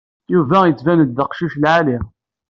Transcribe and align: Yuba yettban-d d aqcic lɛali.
Yuba 0.33 0.57
yettban-d 0.67 1.11
d 1.17 1.19
aqcic 1.23 1.53
lɛali. 1.57 1.99